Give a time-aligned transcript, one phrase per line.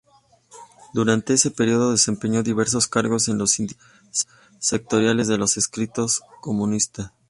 [0.95, 4.27] Durante ese período desempeñó diversos cargos en los sindicatos
[4.57, 7.11] sectoriales de los escritores comunistas.